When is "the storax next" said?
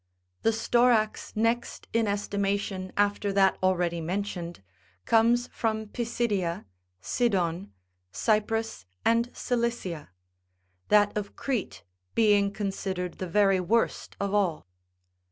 0.41-1.87